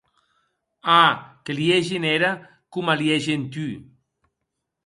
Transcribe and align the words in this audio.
A!, 0.93 1.03
que 1.43 1.55
liegi 1.59 1.95
en 1.99 2.05
era 2.15 2.31
coma 2.73 2.99
liegi 3.01 3.31
en 3.37 3.45
tu. 3.53 3.67